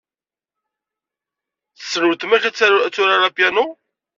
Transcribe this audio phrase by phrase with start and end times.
[1.77, 2.53] Tessen ultma k ad
[2.93, 3.65] turar piano?